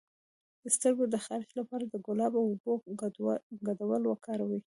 [0.61, 2.73] د سترګو د خارښ لپاره د ګلاب او اوبو
[3.67, 4.59] ګډول وکاروئ